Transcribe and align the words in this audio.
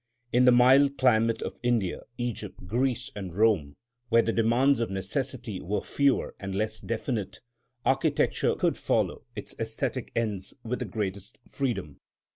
In 0.33 0.45
the 0.45 0.51
mild 0.51 0.97
climate 0.97 1.43
of 1.43 1.59
India, 1.61 2.01
Egypt, 2.17 2.65
Greece, 2.65 3.11
and 3.15 3.35
Rome, 3.37 3.75
where 4.09 4.23
the 4.23 4.33
demands 4.33 4.79
of 4.79 4.89
necessity 4.89 5.61
were 5.61 5.79
fewer 5.83 6.33
and 6.39 6.55
less 6.55 6.81
definite, 6.81 7.39
architecture 7.85 8.55
could 8.55 8.77
follow 8.77 9.25
its 9.35 9.53
æsthetic 9.53 10.09
ends 10.15 10.55
with 10.63 10.79
the 10.79 10.85
greatest 10.85 11.37
freedom. 11.47 11.99